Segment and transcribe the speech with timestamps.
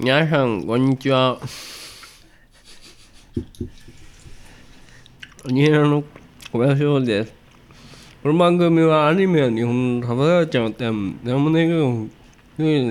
[0.00, 1.40] 皆さんこんにちは
[5.44, 6.04] アニエラの
[6.52, 7.32] 小林翔です
[8.22, 12.06] この番組はアニメや日本のサバサバちゃうって何もねえけど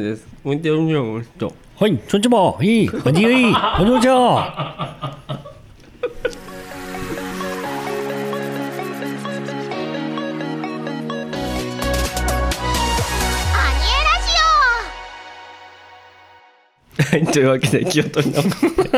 [0.03, 2.57] ですこんにちはこんにちははい、そんちも。
[2.59, 3.75] いい、こんにちは。
[3.77, 5.46] こんにちは。
[16.97, 18.89] はいというわけで気を取り直して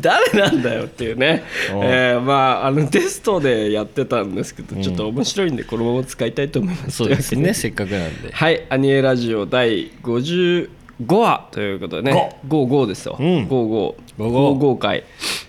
[0.00, 6.96] 誰なんだよっていうね、えーまああのテストでやってたんですけど、ちょっと面白いんでこのまま使いたいと思います。
[6.96, 8.32] そうですね、せっかくなんで。
[8.32, 10.68] はい、アニエラジオ第55
[11.08, 13.16] 話ということでね、55ですよ。
[13.18, 13.46] うん。
[13.46, 15.04] 55、55回、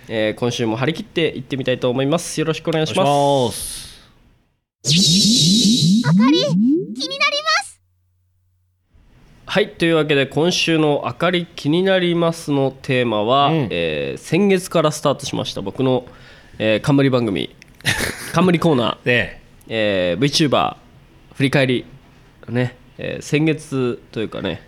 [0.07, 2.39] えー今週も張り切っていってみたいと思います。
[2.39, 3.07] よろしくお願いします。
[3.07, 3.91] お願いします。
[4.83, 7.30] オあかり気になります
[9.51, 13.67] はい、というわけで今週のあかり気になりますのテーマは、うん。
[13.69, 16.05] えー先月からスタートしました僕の、
[16.57, 17.53] えー冠番組
[18.31, 20.15] 冠コーナー、で、え。
[20.17, 20.77] ー VTuber
[21.33, 21.85] 振り返り。
[22.47, 24.61] ね、えー先月というかね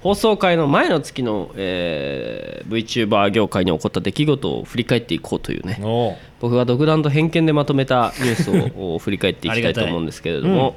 [0.00, 5.78] 放送回の前の月の、えー VTuber 業界に起こった出来事を振り返っていこうというね。
[5.82, 10.74] お僕が独断と偏見でまとめたニュースを お振り返っていきたいと思うんですけれども、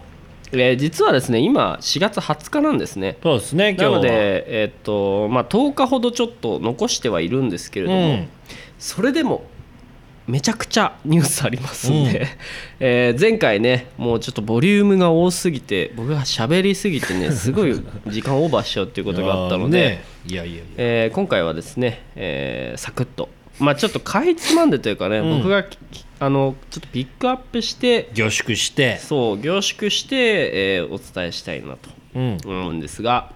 [0.58, 3.18] えー実はですね今4月20日なんですね。
[3.22, 3.90] そうですね、今日は。
[3.92, 4.10] なので、
[4.48, 8.28] えーっとまあ、10日ほどちょっと残してはいるんですけれども、うん。
[8.80, 9.46] それでも
[10.28, 12.28] めちゃくちゃニュースありますんで、
[12.80, 17.76] えー前回ねもうちょっとボリュームが多すぎて僕が喋りすぎてねすごい
[18.08, 20.64] 時間オーバーしちゃうっていうことがあったので、ねいやいやいや。
[20.78, 23.30] えー今回はですね、えーサクッと。
[23.60, 25.38] まあちょっとかいつまんでというかね、うん。
[25.38, 25.78] 僕がき
[26.20, 28.98] あのちょっとピックアップして凝縮して。
[29.00, 30.16] そう凝縮して、
[30.78, 32.38] えーお伝えしたいなとうん。
[32.46, 33.32] 思うんですが、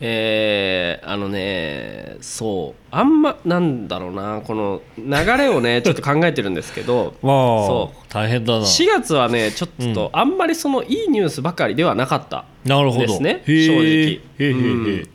[0.00, 7.34] えーあのねそうあんまなんだろうなこの流れをね ちょっと考えてるんですけどまあ
[7.66, 8.60] そ、大変だな。
[8.60, 13.06] 4月はねちょっとあんまりそのいいニュースばかりではなかったなるほど。
[13.06, 15.08] ですね正直へーへーへうんー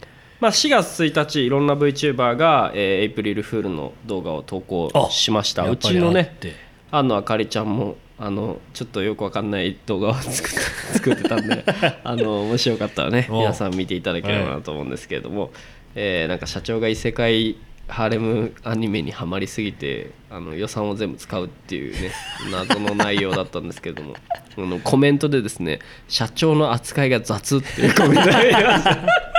[0.44, 5.64] まあ、4月1日いろんな VTuber が、えーエイプリルフールの動画を投稿しました。
[5.70, 6.54] うちのねあって。
[6.92, 10.59] 安野あかりちゃんもあのちょっとよくわかんない動画を作って
[11.00, 11.64] 作ってたんで
[12.04, 13.40] あのもしよかったらねお。
[13.40, 15.54] 皆さん見ていただければなと思うんですけれども、
[15.96, 17.56] えーなんか社長が異世界
[17.88, 22.12] ハーレムアニメにはまりすぎてあの予算を全部使うっていうね
[22.52, 24.16] 謎の内容だったんですけれども
[24.58, 25.80] あのコメントでですね
[26.10, 29.33] 社長の扱いが雑っていうコメントがありました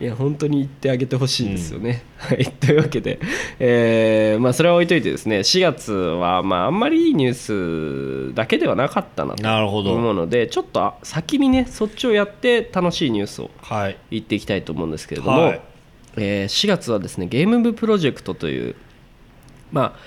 [0.00, 2.04] いや本当に言ってあげてほしいですよね。
[2.18, 3.18] はい、 というわけで、
[3.58, 9.78] えーまあ、それは置いといてですね4月は、まあ、あんまりいいニュースだけではなかったなと。
[9.78, 13.96] 思うのでちょっと先にねそっちをやって楽しいニュースをはい。
[14.10, 15.60] 言っていきたいと思うんですけれども、はい
[16.16, 18.76] えー4月はですねゲーム部プロジェクトという、
[19.72, 20.00] まあ、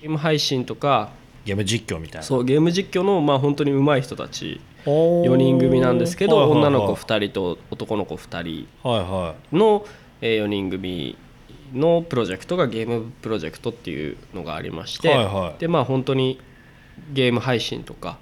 [0.00, 1.10] ゲーム配信とか
[1.44, 2.22] ゲーム実況みたいな。
[2.22, 8.68] そうゲーム実況の、まあ、本当に上手い人たち4 4人組なんですけど、女の子は2人と男の子2人
[9.52, 9.86] の、
[10.20, 11.16] え4人組
[11.72, 15.14] のプロジェクトがゲームプロジェクトっていうのがありまして、
[15.58, 16.40] でまあ本当に
[17.12, 18.18] ゲーム配信とか、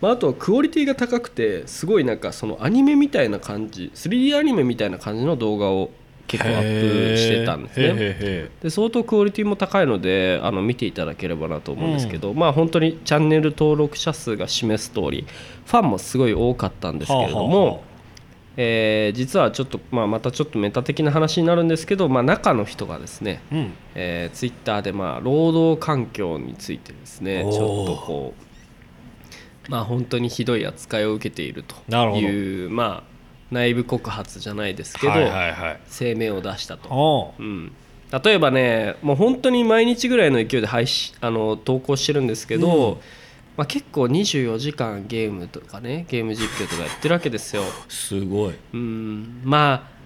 [0.00, 5.90] まあ、あとはクオリティが高くてすごいなんかそのアニメみたいな感じ 3D アニメみたいな感じの動画を
[6.30, 8.50] 結構アップしてたんですね。
[8.62, 15.26] で相当クオリティも高いのであの見ていただければなと思うんですけど、まあ本当にチャンネル登録者数が示す通り
[15.66, 17.90] ファンもすごい多かったんですけれども、はあはあはあ。
[18.56, 23.72] えー実はちょっと、まあ、またちょっとメタ的な話になるんですけど、まあ、中の人がですね、ーうん。
[23.94, 28.34] えー、ツイッターで、まあ、労働環境についてですねちょっとこ
[29.68, 31.76] う、まあ、本当にひどい扱いを受けていると
[32.18, 33.09] いう、まあ、
[33.50, 35.80] 内部告発じゃないですけど、はいはいはい。
[35.90, 36.88] 声明を出したと。
[36.90, 37.72] おううん、
[38.24, 42.98] 例えばねもう本当に毎日ぐらいの勢いで配信あの投稿してるんですけど、うん
[43.56, 47.62] まあ、結構24時間ゲームとかねゲーム実況とかやってるわけですよ。
[47.88, 48.54] すごい。
[48.72, 50.00] うんまあ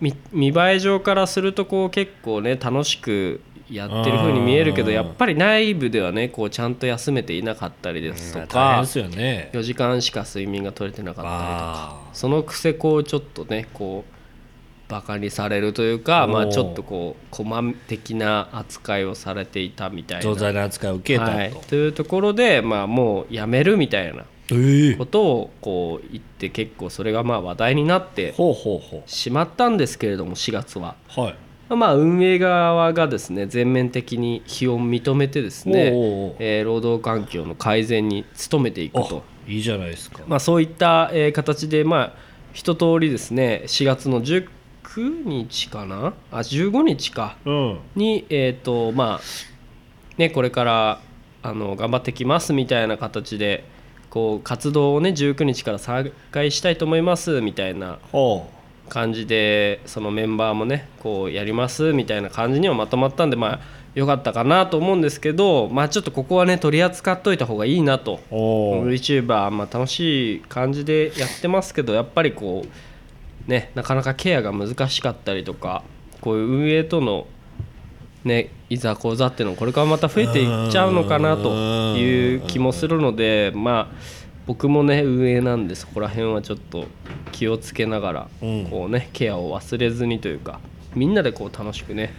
[0.00, 3.40] 見見栄え上からするとこう結構ね楽しく
[3.70, 9.50] やってる風に見えるけどうんやっぱり内部ではねこうちゃんと休めていなかったりですとかですよね。
[9.52, 14.16] 4時間しか睡眠が取れてなかったりとかあそのくせこうちょっとねこう
[14.90, 17.44] バカにされるというかまあちょっとこうコ
[17.88, 20.22] 的な扱いをされていたみたいな。
[20.22, 21.36] 増罪の扱いを受けたと。
[21.36, 28.34] はい、というところで、まあ、もうやめるみたいなええことをこう言って結構それがまあ話題になって
[29.06, 30.94] しまったんですけれども4月は。
[31.16, 31.20] う。
[31.20, 31.36] はい。
[31.68, 35.92] まあ、運営側がですね全面的に非を認めてですね、
[36.38, 40.20] えー労働環境の改善に努めていくと、いいじゃないですか。
[40.28, 42.12] まあ、そういった、えー形で、まあ、
[42.52, 44.48] 一通りですね4月の10
[44.96, 46.14] 19日かな？
[46.30, 47.36] あ15日か。
[47.44, 47.78] うん。
[47.94, 49.20] にえっ、とまあ
[50.16, 51.00] ねこれから
[51.42, 53.64] あの頑張ってきますみたいな形で
[54.08, 58.48] こう活動をね19日から再開したいと思いますみたいなほ
[58.88, 63.60] 感じでそのメンバーもねこうやりますみたいな感じにはまとまったんでまあ
[63.94, 68.20] よかったかなと思うんですけどまあちょっとここはね取り扱っといた方がいいなと。
[68.30, 75.82] VTuber、まあ、楽しい感じでやってますけどやっぱりこうねなかなかケアが難しかったりとか
[76.20, 77.26] こういう運営との
[78.24, 86.86] ねいざこざっていうのもこれからまた増えていっちゃうのかなという気もするのでまあ僕もね運営なんでそこら辺はちょっと
[87.32, 88.66] 気をつけながらうん。
[88.66, 90.60] こうねケアを忘れずにというか
[90.94, 92.14] みんなでこう楽しくね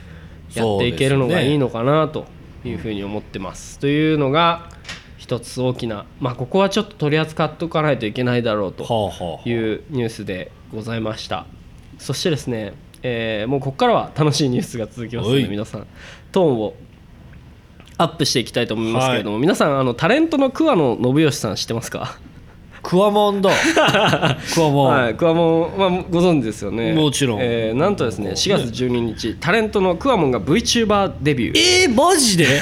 [0.53, 2.25] やっていけるのがいいのかなと
[2.63, 3.79] いうふうに思ってます。
[3.79, 4.69] というのが
[5.17, 8.83] 一つ大きなまあここはちょっと取り扱っておかないといけないだろうと
[9.45, 11.45] いうニュースでございました。
[11.97, 12.73] そしてですね、
[13.03, 15.43] えーもうここからは楽しいニュースが続きますのはい。
[15.43, 15.87] で皆さん
[16.31, 16.73] トーンを
[17.97, 22.17] アップしていきたいと思いますけれども、皆さんあのタレントの桑野信義さん知ってますか？
[22.83, 23.49] クワモンだ
[24.53, 26.93] クワモン、はい、クワモンはご存知ですよね。
[26.93, 27.39] もちろん。
[27.41, 31.57] えーなんとですね4月12日タレントのクワモンが VTuber デビュー。
[31.83, 32.61] えー、マジで？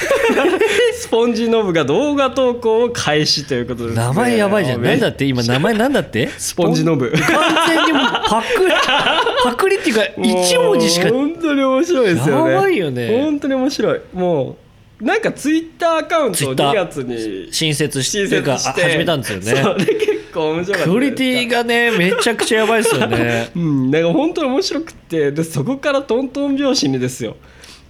[0.98, 4.80] スポンジノブが動画投稿を開始ということです、ね、名前やばいじゃん。
[4.80, 5.26] めなんだって？
[5.26, 6.26] 今名前なんだって？
[6.38, 7.12] スポンジノブ。
[7.12, 7.20] 完
[7.68, 8.72] 全にもうパクリ
[9.44, 12.52] パクリっていうか一文字しか本当に面白いですよね。
[12.52, 13.20] やばいよね。
[13.22, 14.00] 本当に面白い。
[14.14, 14.56] もう
[15.00, 18.42] なんかツイッターアカウントを Twitter 2月に新設し新て。
[18.42, 19.62] か設して始めたんですよね。
[19.62, 23.50] それ結構面白かったクオリティがねめちゃくちゃやばいですよね。
[23.56, 27.36] うんなんか本当に面白くってでそこからトントン拍子にですよ。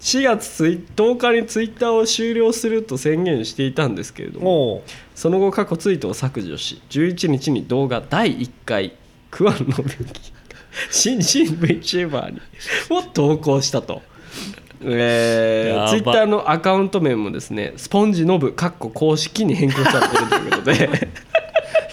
[0.01, 4.83] 4月ツイ10日にツイッターを終了すると宣言していたんですけれどもも
[5.15, 8.93] その後過去ツイートを削除し11日に動画第1回
[9.31, 10.33] クワンの武器
[10.91, 12.41] 新進 VTuber に
[12.91, 14.03] を投稿したと。
[14.89, 21.27] えツイッターのアカウント名もですねスポンジノブかっこ公式に変更されているということで、う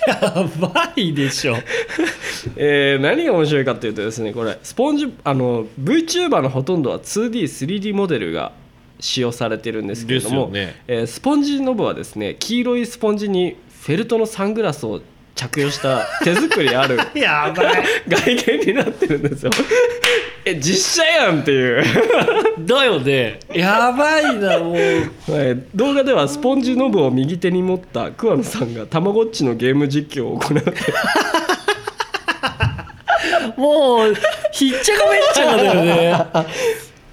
[0.07, 1.57] やばいでしょ。
[2.55, 8.51] えー何が面白いかというとですねこれスポンジあの VTuber のほとんどは 2D3D モデルが
[8.99, 10.75] 使用されてるんですけれども、ね。
[10.87, 15.01] えースポンジノブはですね黄色いスポンジにフェルトのサングラスを
[15.35, 17.83] 着用した手作りある やばい。
[18.07, 19.51] 外見になってるんですよ
[20.45, 21.83] え実写やんっていう、
[22.59, 23.39] だよね。
[23.53, 24.75] やばいなもう。
[24.75, 25.63] はい。
[25.73, 30.73] 動画ではスポンジノブを右手に持った桑野さんがたまごっちのゲーム実況を行って。
[33.55, 34.13] もう
[34.51, 36.25] ひっちゃかめっちゃかだよね。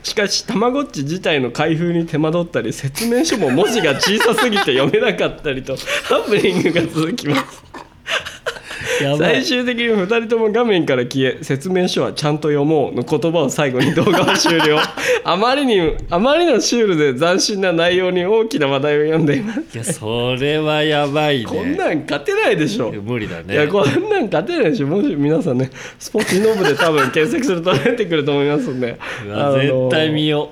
[0.02, 7.69] しかしたまごっち自体の開封に手間取ったり説明書も文字が小さすぎて読めなかったりとハプニングが続きます
[9.18, 14.78] 最終的に2人とも画面から消え説明書はちゃんと読もうの言葉を最後に動画は終了。
[15.24, 19.60] あまりにあまりのシュールで斬新な内容に大きな話題を読んでいます。
[19.60, 21.44] いやそれはやばいね。
[21.44, 22.90] こんなん勝てないでしょ。
[22.90, 23.54] 無理だね。
[23.54, 24.86] いやこんなん勝てないでしょ。
[24.86, 28.96] もし皆さんねスポーツノブで多分検索すると出てくると思いますんで。
[29.60, 30.50] 絶対見よよ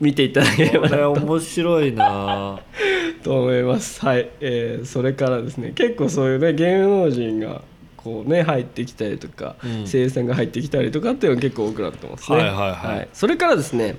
[0.00, 2.58] 見ていただければうこれな面白いな
[3.22, 4.04] と思います。
[4.04, 7.62] はい、えーそれからですね結構そういうね芸能人が
[7.96, 9.86] こうね入ってきたりとか、うん。
[9.86, 12.38] 声優さんが入ってきたりとかっていうのが結構多くなってますね。
[12.38, 13.08] はいはいはい。
[13.12, 13.96] それからですね、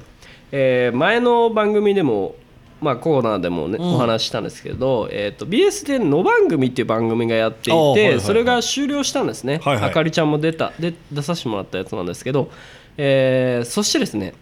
[0.52, 2.36] えー前の番組でも
[2.82, 3.96] まあ、コーナーでもね、うん。
[3.96, 8.20] お話ししたんですけど、えー、と BS で「の番組」っていう番組がやっていて、はいはいはい。
[8.20, 9.86] それが終了したんですね、はいはい。
[9.86, 12.52] あかりちゃんも出たで出させてもらったやつなんですけど、
[12.98, 14.34] えーそしてですね、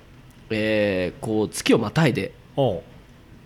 [0.49, 2.31] えーこう月をまたいで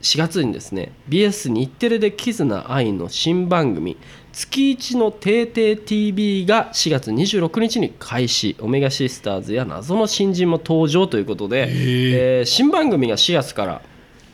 [0.05, 3.97] 4月にですね BS 日テレで「キズナ愛」の新番組
[4.31, 8.55] 「月一の定定 TV」が4月26日に開始。
[8.59, 13.81] オメガシスターズや謎の新人も登場ということで、えー新番組が4月から、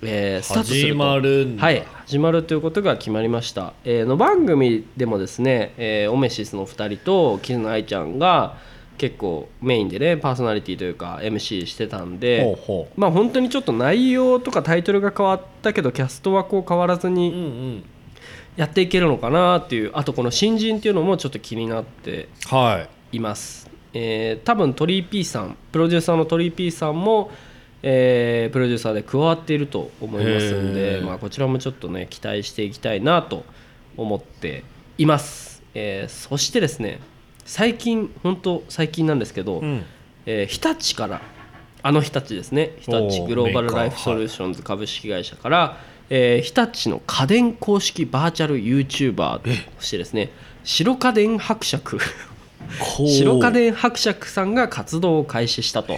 [0.01, 0.87] えースタートすると。
[0.87, 1.63] 始まるんだ。
[1.63, 8.57] はい始まるということが決まりました、えーの番組でもですね、えーオメシスの2人とキズナ愛ちゃんが
[8.97, 17.83] 結構メインでねパーソナリティというか MC してたんで、ほうほまあ本当にちょっと内容とかタイトルが変わったけどキャストはこう変わらずううんにうん。
[18.57, 27.31] やっていけるのかなっていうあとこの新人っていうのもちょっと気になってはいいます、えー多分鳥居 P さんプロデューサーの鳥居 P さんも、
[27.81, 30.99] えープロデューサーで加わっていると思いますんへー。
[30.99, 33.45] で、まあ、こちらもちょっとね期待していきたいなと
[33.95, 34.63] 思って
[34.97, 36.99] います、えーそしてですね
[37.45, 39.83] 最近本当最近なんですけど、うん。
[40.25, 41.21] えー日立から
[41.83, 42.73] あの日立ですね。
[42.79, 44.27] 日立グローバルライフソリュー。
[44.27, 45.77] ションズ株式会社から、
[46.09, 50.29] えー日立の家電公式バーチャル YouTuber としてですね
[50.63, 51.99] 白家電伯爵。
[52.79, 55.93] 白家電伯爵さんが活動を開始したと。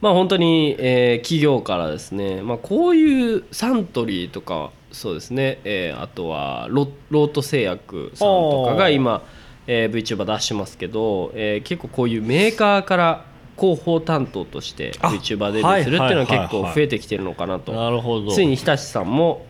[0.00, 9.22] まあ本当に、えー企業からですね、まあ、こういうサントリーとかそうですね、えーあとはロロート製薬さんとかが今、
[9.72, 13.24] えー VTuber 出してますけど、えー結構こういうメーカーから
[13.56, 17.72] 広報担当としてあ VTuber デビューするっていうのは結構増えてきてるのかなと。
[17.72, 18.32] なるほど。
[18.32, 19.46] ついに日立さんも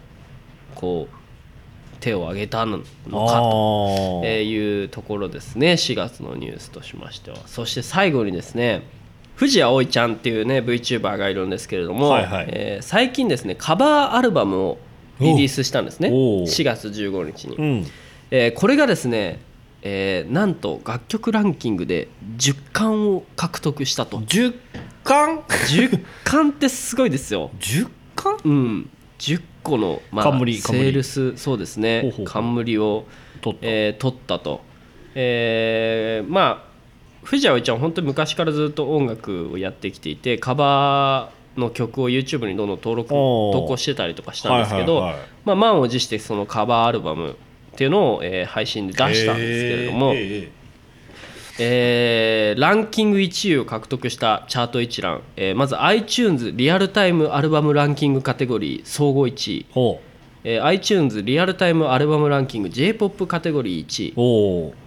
[0.74, 5.72] こう手を挙げたのかあというところですね。
[5.72, 7.38] 4月のニュースとしましては。
[7.46, 8.82] そして最後にですね
[9.36, 12.46] 藤谷葵ちゃんっていうね VTuber がいるんですけれども、はいはい。
[12.50, 14.78] えー最近ですねカバーアルバムを
[15.18, 16.10] リリースしたんですね。
[16.12, 17.86] おう4月15日に、うん。
[18.30, 19.38] えーこれがですね、
[19.82, 24.18] えーなんと楽曲ランキングで10冠を獲得したと。
[24.18, 24.54] 10
[25.04, 27.50] 巻？10冠ってすごいですよ。
[27.60, 28.36] 10巻？
[28.44, 32.12] うん、10個の、まあ、冠セールスそうですね。
[32.24, 33.06] 冠を、
[33.40, 33.66] 取った。
[33.66, 34.60] えー取ったと、
[35.14, 36.70] えーまあ
[37.22, 45.02] 藤谷葵ちゃんは本当に昔からずっと音楽をやってきていてカバーの曲を YouTube にどんどん登録投稿してたりとかしたんですけど、
[45.44, 47.36] まあ、満を持してそのカバーアルバム
[47.80, 50.50] っていうのを、えー配信で出したんですけれども、へーへ
[51.58, 59.66] えーランキング1位を獲得したチャート一覧、えーまず iTunes リアルタイムアルバムランキングカテゴリー総合1位、
[60.44, 64.12] えー iTunes リアルタイムアルバムランキング J−POP カテゴリー1位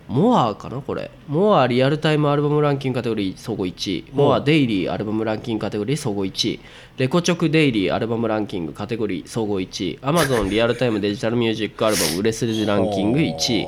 [0.08, 1.10] モアかなこれ。
[1.28, 4.06] モアリアルタイムアルバムランキングカテゴリー総合1位。
[4.14, 6.60] モアデイリーアルバムランキングカテゴリー総合1位。
[6.98, 10.00] レコチョクデイリーアルバムランキングカテゴリー総合1位。
[10.02, 13.68] Amazon リアルタイムデジタルミュージックアルバム売れ筋ランキング1位。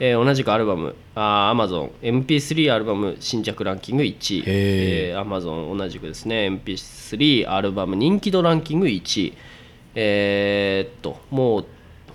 [0.00, 0.96] えー同じくアルバム。
[1.14, 6.48] あー Amazon MP3 アルバム新着ランキング1位、へえー Amazon 同じくですね。
[6.48, 9.32] MP3 アルバム人気度ランキング1位。
[9.94, 11.66] えーっともう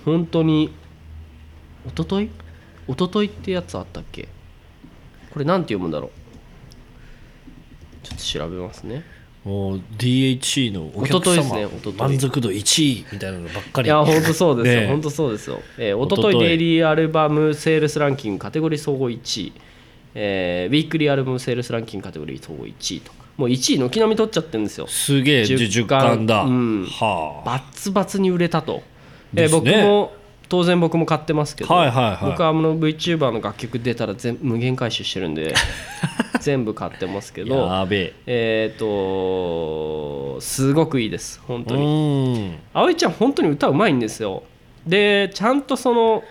[0.03, 0.72] 本当に
[1.86, 2.27] 一昨
[2.88, 4.27] 日一昨日ってやつあったっけ？
[5.32, 6.10] これなんて読むんだろう？
[8.06, 9.03] ちょっと調べますね。
[9.44, 13.88] もう DHC のお客一昨日です様ね一昨日満足度1位みたいなのばっかり。
[13.88, 19.53] いや本当そうですよ、本当そうですよ、えー、一一昨日昨日デイリーアルバムセールスランキングカテゴリー総合1位、
[20.15, 23.17] えー、ウィークリーアルバムセールスランキングカテゴリー総合1位とか。
[23.38, 24.88] もう1位軒並み取っちゃってるんですよ。
[24.88, 26.25] すげえ10 10巻。
[26.25, 26.86] だ、うん。
[26.86, 27.50] はあ。
[27.50, 28.82] バツバツに売れたと、
[29.36, 30.12] えー僕も
[30.50, 32.32] 当然僕も買ってますけど、はいはいはい。
[32.32, 35.54] 僕はあの VTuber の楽曲出たら全無限回収してるんで
[36.42, 38.72] 全部買ってますけどやべえ。
[38.74, 41.86] っ、とすごくいいです本え当に。
[41.86, 42.60] うん。
[42.74, 44.44] 葵ちゃん本当に歌うまいんですよ。
[44.86, 46.24] でちゃんとその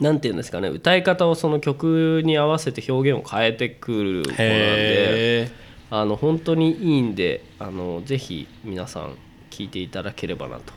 [0.00, 5.50] なんていうんですかね歌い方をその曲に合わせて表現を変えてくる子なんで
[5.90, 9.16] あの本当にいいんであのぜひ皆さん
[9.50, 10.72] 聴いていただければなと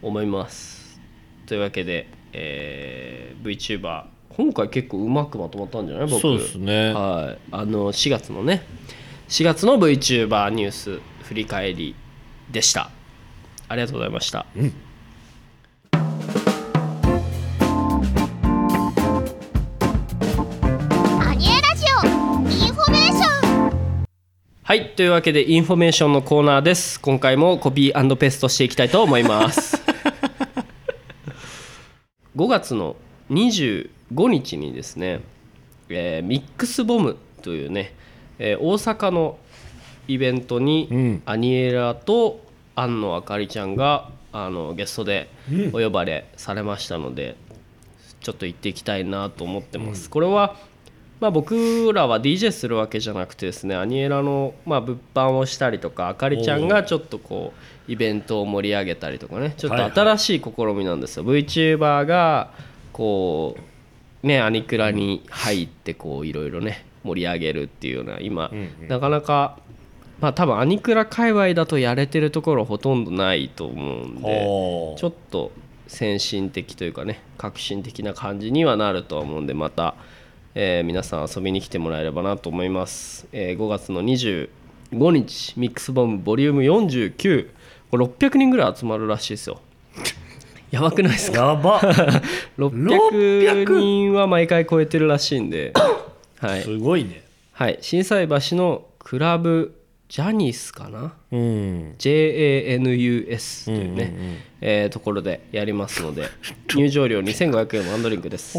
[0.00, 0.81] 思います
[1.52, 6.06] というわけで、えー VTuber 今回結構うまくまとまったんじゃない？
[6.08, 6.18] 僕。
[6.22, 6.94] そうですね。
[6.94, 7.38] はい。
[7.50, 8.62] あの4月のね。
[9.28, 11.94] 4月の VTuber ニュース振り返り
[12.50, 12.90] でした。
[13.68, 14.70] ありがとうございました、あに
[21.50, 22.06] えらじお
[22.48, 24.06] インフォメーション。
[24.62, 24.94] はい。
[24.96, 26.98] というわけでインフォメーションのコーナーです。
[26.98, 29.81] 今回もコピーペーストしていきたいと思います
[32.36, 32.96] 5月の
[33.30, 33.88] 25
[34.28, 35.20] 日にですね、
[35.88, 37.94] えーミックスボムというね、
[38.38, 39.38] えー大阪の
[40.08, 41.22] イベントに、うん。
[41.26, 42.40] アニエラと
[42.74, 45.30] 庵野あかりちゃんがあのゲストで
[45.72, 47.36] お呼ばれされましたので、
[48.20, 50.08] ちょっと行っていきたいなと思ってます。
[50.10, 50.56] これは
[51.22, 57.54] まあ、僕らは DJ するわけじゃなくてですねアニエラのまあ物販をしたりとかあかりちゃんがちょっとこ
[57.88, 62.50] うイベントを盛り上げたりとかねちょっと新しい試みなんですよ、VTuber が
[62.92, 63.56] こ
[64.24, 68.50] うねアニクラに入ってこういろいろね盛り上げるっていうような今、
[68.88, 69.60] なかなか
[70.18, 75.52] まあ多分アニクラ界隈だとやれてるところほとんどないと思うんでちょっと
[75.86, 79.94] 先進的というかね革新的な感じにはなるとは思うんでまた、
[80.54, 84.48] えー皆さん遊びに来てもらえればなと思います、えー5月の25
[85.10, 87.48] 日ミックスボムボリューム49
[87.90, 89.60] これ600人ぐらい集まるらしいですよ。
[90.70, 91.46] やばくないですか？
[91.48, 91.80] やば。
[92.58, 95.72] 600人は毎回超えてるらしいんで。
[96.40, 97.22] はい、すごいね。
[97.52, 99.74] はい、心斎橋のクラブ
[100.12, 101.14] ジャニスかな？
[101.32, 101.94] うん。
[101.98, 104.12] JANUS というね、
[104.60, 106.24] えーところでやりますので
[106.76, 108.58] 入場料2500円ワンドリンクです。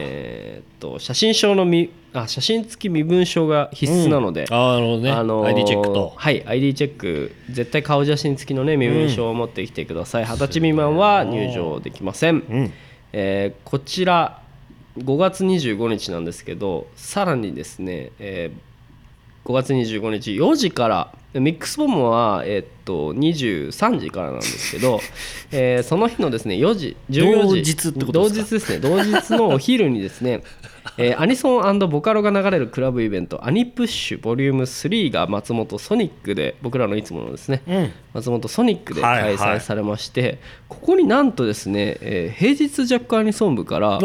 [0.00, 6.14] えーっと写真証のみあ写真付き身分証が必須なので、ああなるほどね、あのー ID チェックと。
[6.16, 10.24] はい ID チェック絶対顔写真付きのね身分証を持ってきてください。
[10.24, 12.72] 二十、歳未満は入場できません、ん。
[13.12, 14.40] えーこちら
[14.98, 18.58] 5月25日なんですけどさらにですね、えー
[19.46, 21.12] 5月25日4時から。
[21.34, 25.00] ミックスボムは、えーっと23時からなんですけど、
[25.52, 27.32] えーその日のですね4時14時。
[27.42, 28.06] 同日ですか？
[28.10, 28.78] 同日ですね。
[28.78, 30.42] 同日のお昼にですね
[30.96, 37.92] えーアニソンボカロが流れるクラブイベントアニプッシュボリューム3が松本ソニックで僕らのいつものですね、うん。
[38.14, 39.56] 松本ソニックで開はいはい。
[39.58, 40.38] 催されまして、
[40.68, 43.98] ここになんとですね、えー平日ジャックアニソン部から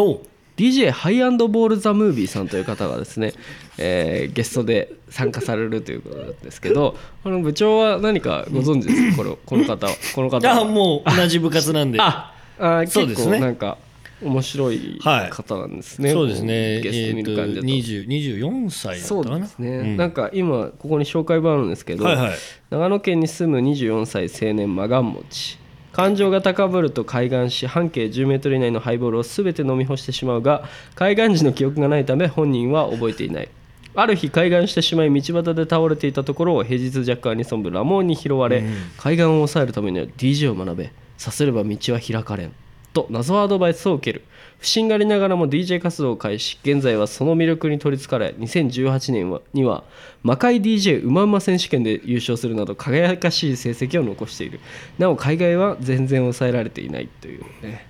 [0.57, 3.33] DJ ハイアンドボールザムービーさんという方がですね、
[3.77, 9.17] えーゲストで参加されるということなんですけど この部長は何かご存知ですか？
[9.17, 10.61] このこの方はこの方は。
[10.61, 11.99] あもう同じ部活なんで。
[11.99, 13.37] ああ 結そうですね。
[13.39, 13.77] 構なんか
[14.21, 14.99] 面白い
[15.31, 16.79] 方なんですね、そうですね。
[16.81, 19.97] ゲスト見る感じだと、20 24歳だったそうですね、うん。
[19.97, 22.31] なんか今ここに紹介文あるんですけど、はいはい。
[22.69, 25.57] 長野県に住む24歳青年マガン持ち
[25.93, 30.63] 感情が高ぶると海岸し半径10メートル以内のハイボールを全て飲み干してしまうが
[30.95, 33.49] 海岸時の記憶がないため本人は覚えていない。
[33.93, 38.63] ある日海岸してしまい道端で倒れていたところを平日ジャックアニソン部ラモーンに拾われ、
[38.97, 40.91] 海岸を抑えるためには DJ を学べ。
[41.17, 42.53] させれば道は開かれん
[42.93, 44.23] と謎アドバイスを受ける。
[44.59, 46.59] 不審がりながらも DJ 活動を開始。
[46.63, 49.83] 現在はその魅力に取りつかれ2018年には
[50.21, 54.59] 魔界 DJ うまうま選手権で優勝するなど輝かしい成績を残している。
[54.99, 57.87] なお海外は全然抑えられていないというね。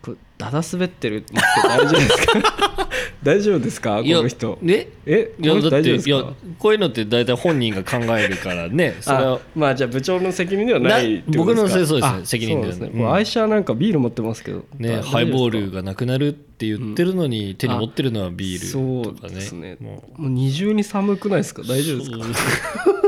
[0.00, 2.87] これだだ滑ってるって大丈夫ですか？
[3.22, 3.96] 大丈夫ですか？
[4.02, 4.58] この人。
[4.62, 4.88] ね？
[5.04, 6.22] えいやだっていや
[6.58, 8.96] こういうのって大体本人が考えるからね。
[9.02, 11.86] それあはまあじゃあ部長の責任ではない僕のですか？
[11.86, 12.90] そうです責任ではね。
[12.94, 14.64] う愛車なんかビール持ってますけど。
[14.78, 18.62] ねハイボールがなくなるって言ってるのに手に持ってるのはビー
[19.04, 19.70] ルとかそうですね。
[19.70, 21.62] ねももう二重に寒くないですか？
[21.62, 22.16] 大丈夫ですか？
[22.16, 22.98] う。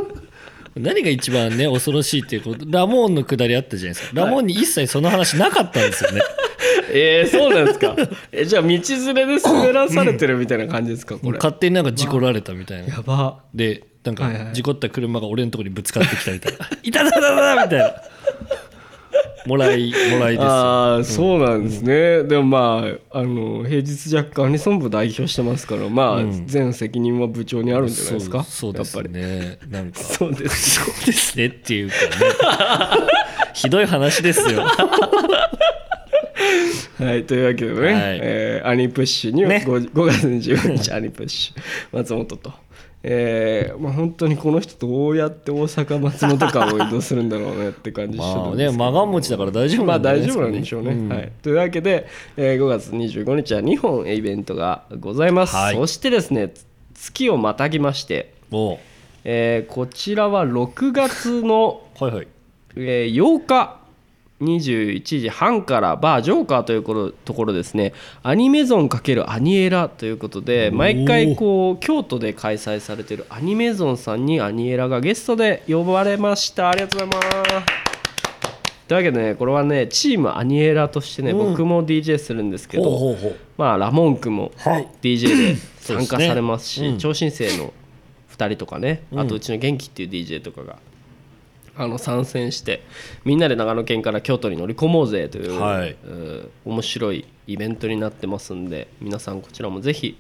[0.80, 4.20] 何が一番ね恐ろしいっていうことラモーンのくだりあったじゃないですか。
[4.20, 6.20] ラモーンに一切その話なかったんですよね
[6.92, 7.96] えー、そうなんですか。
[8.32, 8.78] えじゃあ道連
[9.14, 11.38] れで滑らされてるみたいな感じですかこれ。
[11.38, 12.94] 勝手になんか事故られたみたいな。
[12.94, 13.40] やば。
[13.54, 17.94] でなんか事故った車が俺のところにぶつかってきたみたいな「いたたたた!」みたいな。
[19.46, 20.42] もらいもらいです。
[20.42, 26.46] よああそうなんですね、でもまああの平日ジャックアニソン部代表してますからまあ、うん。
[26.46, 28.44] 全責任は部長にあるんじゃないですか？
[28.44, 29.14] そうそうですやっぱり。
[29.14, 29.98] ねなんか。
[29.98, 30.84] そうです。
[30.84, 32.00] そうですねっていうかね。
[33.54, 34.62] ひどい話ですよ
[37.04, 37.94] はい、というわけでね、はい。
[38.22, 39.64] えーアニプッシュに、ね。
[39.66, 41.60] 5, 5月25日アニプッシュ
[41.96, 42.52] 松本と、
[43.02, 48.84] えーまあ、本当にこの人どうやって大阪松本間を移動するんだろうねって感じしてるまあんですけど。
[48.84, 50.90] ねマガン持ちだから大丈夫まあなんじゃない大丈夫なんでしょうね。
[50.90, 51.08] うん。
[51.08, 55.56] はい、というわけで、えー5月25日は2本イベントがございます。
[55.56, 55.76] はい。
[55.76, 56.52] そしてですね
[56.94, 58.78] 月をまたぎまして、おう。
[59.24, 62.28] えーこちらは6月の、はいはい。
[62.76, 63.79] えー8日
[64.40, 67.92] 21時半からバージョーカーということところですね。
[68.22, 76.70] アニメゾン×アニエラということで毎回こう京都で開催されているアニメゾンさんにアニエラがゲストで呼ばれました。
[76.70, 77.90] ありがとうございます。
[78.88, 81.50] というわけでねこれはねチームアニエラとしてね、うん。
[81.50, 84.88] 僕も DJ するんですけどほうほうまあラモン君もはい。
[85.02, 86.98] DJ で参加されますしうん。
[86.98, 87.72] 超新星の
[88.32, 89.20] 2人とかね、うん。
[89.20, 90.78] あとうちの元気っていう DJ とかが
[91.82, 92.82] あの参戦して
[93.24, 95.96] みんなで長野県から京都に乗り込もうぜという、はい。
[96.04, 100.18] うん面白いイベントになってますんで皆さんこちらもぜひ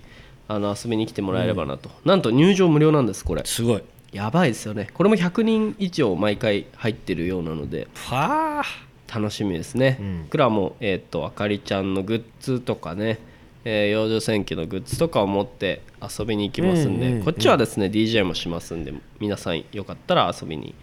[0.48, 3.42] あの遊びに来てもらえればなと、なんと入場無料なんですこれ。
[3.44, 3.82] すごい。
[4.12, 4.88] やばいですよね。
[4.94, 9.18] これも100人以上毎回入ってるようなのではあ。
[9.18, 10.22] 楽しみですね、うん。
[10.24, 13.18] 僕らも、えー、とあかりちゃんのグッズとかね、
[13.64, 17.24] えー幼女戦記のグッズとかを持って遊びに行きますんで、うんうんうん。
[17.24, 20.74] こっちはですね DJ もしますんで皆さんよかったら遊びに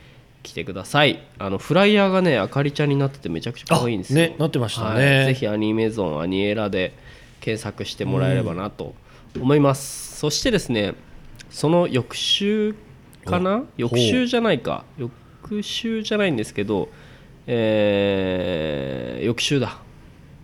[0.47, 1.21] 来てください。
[1.37, 5.17] あのフライヤーがねあかりちゃんになっててめちゃくちゃ可愛いんですよ、あねなってましたね。
[5.17, 5.25] はい。
[5.27, 6.93] ぜひアニメゾンアニエラで
[7.41, 8.95] 検索してもらえればなと
[9.35, 10.95] 思います、そしてですね
[11.49, 12.75] その翌週
[13.25, 13.63] かな？
[13.77, 14.85] 翌週じゃないか。
[14.97, 16.89] 翌週じゃないんですけど
[17.45, 19.77] えー翌週だ。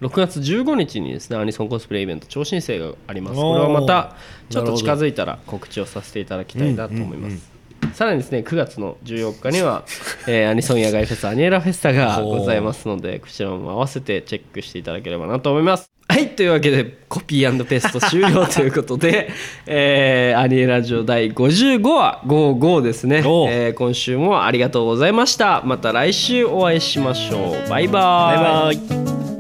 [0.02, 3.36] 6月15日にですねアニソンコスプレイベント超新星があります。
[3.38, 4.18] これはまた
[4.50, 7.50] ちょっと近づいたら告知をさせていただきたいなと思います、
[7.94, 9.84] さらにですね9月の14日には、
[10.28, 15.90] えーアニソン野外フェスアニエラフェスタがございますのでこちらも合わせてチェックしていただければなと思います。
[16.08, 19.30] はいというわけでコピーペースト終了ということで、
[19.66, 25.62] えーアニエラジオ第55話55ですね、えー今週もありがとうございました。
[25.66, 27.70] また来週お会いしましょう。
[27.70, 28.74] バイバイ。
[28.74, 29.33] バイバイ